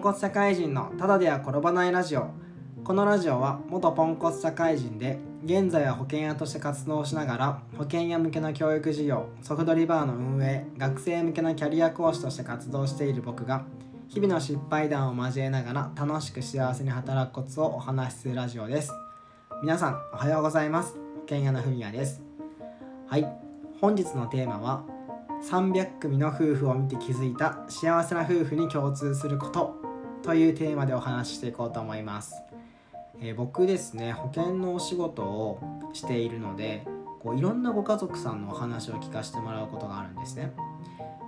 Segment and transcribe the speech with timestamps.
[0.00, 2.30] ンコツ社会人のただでは転ばないラジオ。
[2.84, 13.66] このラジオは元ポンコツ社会人で現在は保険屋として活動しながら保険屋向けの教育事業ソフトリバーの運営学生向けのキャリア講師として活動している僕が
[14.08, 18.90] 日々の失敗談を交えながら楽しく幸せに働くコツをお話しするラジオです。
[19.62, 20.94] 皆さんおはようございます。
[20.94, 22.22] 保険屋のふみやです。
[23.06, 23.28] はい。
[23.82, 24.82] 本日のテーマは
[25.42, 29.79] 300組の夫婦を見て気づいた幸せな夫婦に共通すること。
[30.22, 32.34] というテーマでお話ししていこうと思います、
[33.20, 35.60] えー僕ですね保険のお仕事を
[35.92, 36.86] しているので
[37.20, 40.52] こういろんなご家族さんのお話を聞かせてもらうことがあるんですね。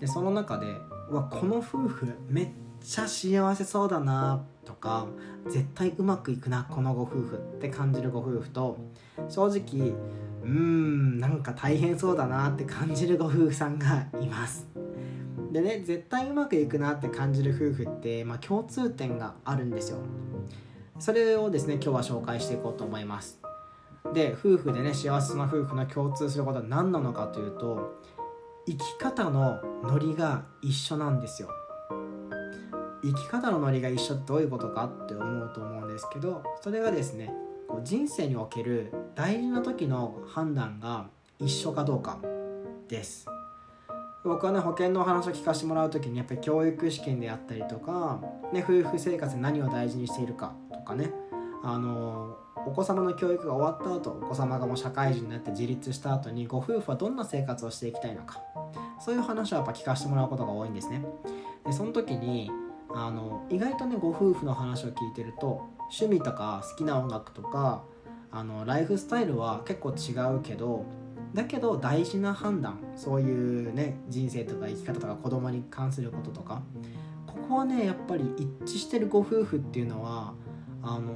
[0.00, 0.66] でその中で
[1.10, 2.48] うわこの夫婦めっ
[2.82, 5.06] ちゃ幸せそうだなとか
[5.48, 8.76] 絶対うまくいくなこのご夫婦って感じるご夫婦と
[9.28, 9.90] 正直
[10.42, 14.77] うーんなんか大変そうだなって感じるご夫婦さんがいます。
[15.52, 19.98] でね絶対うまくいくなって感じる夫婦って、まあ、共通点があるんですよ。
[20.98, 23.40] それをですね今日は紹介していこうと思います。
[24.12, 28.00] で夫婦でね幸せな夫婦の共通することは何なのかというと
[28.66, 31.48] 生き方のノリが一緒なんですよ。
[33.02, 37.32] 生き方のノリが一緒ってどういうことかって思うと思うんですけどそれがですね
[37.84, 41.06] 人生における大事な時の判断が
[41.38, 42.18] 一緒かどうか
[42.88, 43.37] です。
[44.24, 48.20] 僕はね保険のお話を聞かせてもらう時にやっぱり教育試験であったりとか、
[48.52, 51.12] ね、夫婦生活で何を大事にしているかとかね。
[51.62, 58.42] あのお子様の教育が終わった後お子様がもう社会人になって自立した後にご夫婦はどんな生活をしていきたいのか。
[59.00, 61.04] そういう話をやっぱ聞かせてもらうことが多いんですね。
[61.64, 62.50] でその時に
[62.90, 65.62] あの意外とねご夫婦の話を聞いてると
[66.00, 67.82] 趣味とか好きな音楽とか
[68.30, 70.84] あのライフスタイルは結構違うけど
[71.34, 76.62] だけど大事な判断そういうね人生とか生き方とか子供に関することとか
[77.26, 80.34] ここはねやっぱり一致してるご夫婦っていうのは
[80.82, 81.12] あの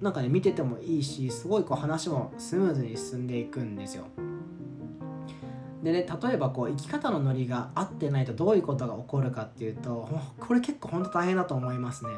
[0.00, 4.04] なんかね見ててもいいしすごいこう話もスムーズに進んでいくんですよ。
[5.82, 10.08] でね例えばこう生き方のノリが合ってないとどういうことが起こるかっていうと
[10.38, 12.10] これ結構ほんと大変だと思いますね。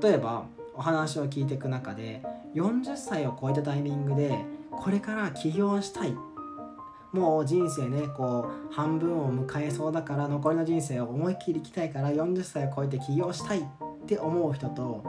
[0.00, 2.22] 例えばお話を聞いていく中で
[2.54, 6.14] 40歳を超えたタイミングでこれから起業したい。
[7.12, 13.64] もう人生ねこう半分を迎えそうだから残りの人生を思いっきり生きたいから40歳を超えて起業したいっ
[14.06, 15.04] て思う人と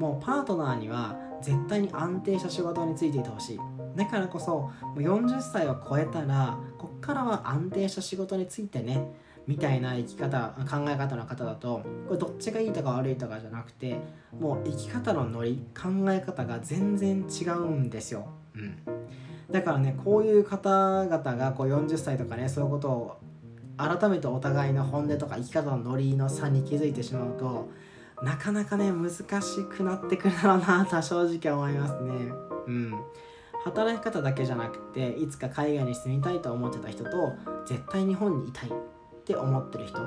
[0.00, 3.60] もうパートナーには絶対に安定した仕事についていてほしい。
[3.96, 9.12] だからこそもう40歳を超えたらこっからは安定した仕事についてね
[9.46, 13.98] みたいな生き方考え方の方だとこれどっちがいいとか悪いとかじゃなくて
[14.38, 18.78] もう生き方のノリ考え方が全然違うんですよ、うん、
[19.50, 23.20] だからねこういう方々がこう40歳とかねそういうことを
[23.76, 27.68] 改めてお互いの本音とか生き方のノリの差に気づいてしまうと
[28.22, 32.32] なかなかね難しくなってくるだろうなとは正直思いますね。
[32.68, 32.94] うん。
[33.64, 37.32] 働き方だけじゃなくていつか海外に住みたいと思ってた人と
[37.66, 38.72] 絶対日本にいたい。
[39.22, 39.98] って思ってる人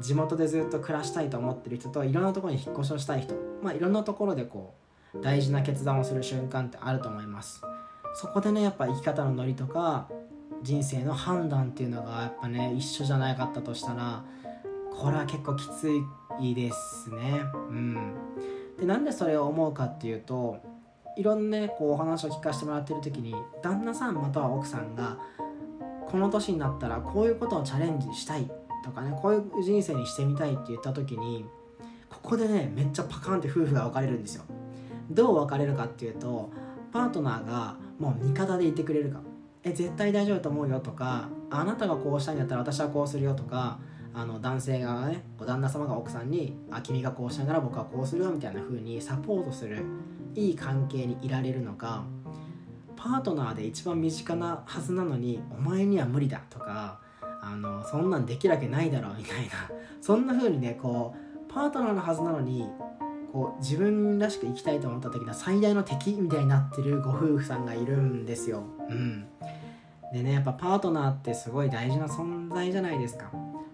[0.00, 4.74] 地元でずっと暮らしたいと思ってる人といろんなところに引っ越しをしたい人まあいろんなところでこ
[5.14, 7.60] う大事な決断をする瞬間ってあると思います。
[8.14, 10.08] そこでねやっぱ生き方のノリとか
[10.62, 14.24] 人生の判断っていうのがやっぱね一緒じゃなかったとしたら
[14.90, 15.90] これは結構きつ
[16.40, 17.42] いですね。
[17.52, 18.14] うん。
[18.78, 20.58] でなんでそれを思うかっていうと
[21.16, 25.18] いろんなねこうお話を聞かせてもらってる時に旦那さんまたは奥さんが
[26.12, 28.46] この年になったらこういうことをチャレンジしたい
[28.84, 31.46] とかねこういう人生にしてみたいって言った時に
[32.10, 34.44] ここでねめっちゃパカンって夫婦が分かれるんですよ。
[35.10, 36.50] どう分かれるかっていうと
[36.92, 39.20] パートナーがもう味方でいてくれるか。
[39.64, 43.78] え絶対大丈夫と思うよとかあなたがこうしたいんだったら私はこうするよとか
[44.12, 49.84] あの男性がね旦那様が奥さんにあ君がこうしたいなら僕はこうするよみたいな風にサポートする
[50.34, 52.04] いい関係にいられるのか
[53.02, 57.00] パートナーで一番身近なはずなのにお前には無理だとか
[57.42, 59.68] あのそんなんできるわけないだろうみたいな
[60.00, 62.68] そんな風にねこうパートナーのはずなのに
[63.32, 68.62] こう自分らしく生きたいと思った時の最大の敵みたいになってるご夫婦さんがいるんですよ。
[68.88, 69.26] うん、
[70.12, 73.32] でねやっぱパートナーってすごい大事な存在じゃないですか。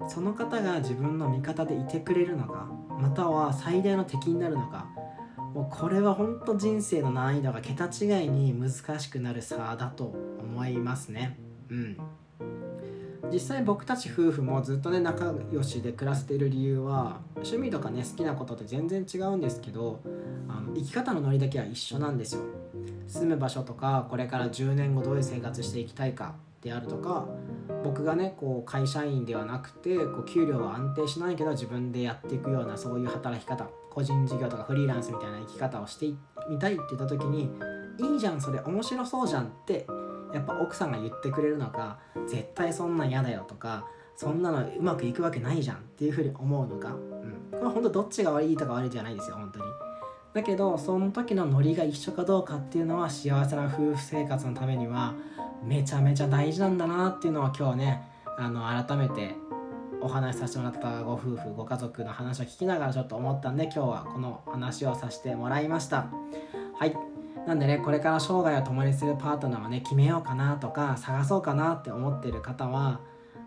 [0.09, 2.67] その方が自分の味方でいてくれるのか
[2.99, 4.87] または最大の敵になるのか
[5.55, 11.39] もうこれは本当人生の難易度が桁違いに難しくなる差だと思いますね。
[11.71, 11.97] うん。
[13.33, 20.01] 実際僕たち夫婦もずっとね仲良しで暮らせている理由は趣味とかね好きなことって全然違うんですけど
[20.49, 22.43] あの生き方のノリだけは一緒なんですよ。
[23.07, 27.27] 住む場所とかこれから10年後どういう生活していきたいかであるとか
[27.85, 33.69] 僕がねこう会社員ではなくてこう給料は安定しないけど自分でやっていくようなそういう働き方。
[33.99, 36.07] 個人事業とかフリーランスみたいな生き方をして
[36.49, 37.51] みたいって言った時に
[37.99, 39.89] いいじゃんそれ面白そうじゃんって
[40.33, 41.99] やっぱ奥さんが言ってくれるのか
[42.29, 43.85] 絶対そんなん嫌だよとか
[44.15, 49.65] そんなのうまくいくわけないじゃんっていうふうに思うのか、うん、これ本当どっちが悪いとか悪いじゃないですよ本当に。
[50.35, 55.15] だけどその時のノリが一緒かどうかっていうのは幸せな夫婦生活のためには
[55.65, 58.03] めちゃめちゃ大事なんだなっていうのは今日ね
[58.37, 59.35] あの改めて
[60.01, 66.07] お話しさせてもらったご夫婦ご家族の話を聞きながらちょっと思ったんで今日はこの話をさせてもらいました。
[66.79, 66.97] はい。
[67.47, 73.01] なんでねこれから生涯を共にするパートナーをね決めようかなとか探そうかなって思ってる方は、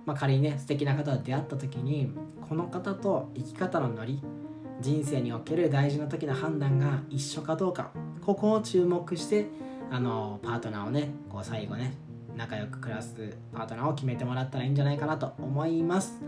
[0.06, 2.12] まあ、仮にね素敵な方と出会った時に
[2.50, 4.20] この方と生き方のノリ
[4.82, 9.46] 人生における大事な時の判断が一緒かどうかここを注目して
[9.92, 11.94] あのパートナーをねこう最後ね
[12.36, 16.20] 仲良く暮らすパートナーを決めてもらったらいいんじゃないかなと思います。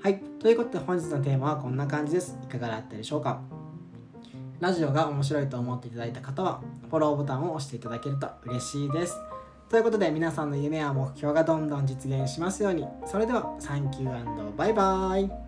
[0.00, 0.20] はい。
[0.38, 2.38] ということで本日のテーマはこんな感じです。
[2.44, 3.40] いかがだったでしょうか？
[4.60, 9.16] ラジオが面白いと思っていただいた方はフォローボタンを押していただけると嬉しいです。
[9.68, 12.86] ということで皆さんの夢や目標がどんどん実現しますように。
[13.06, 15.47] それではサンキューバイバーイ。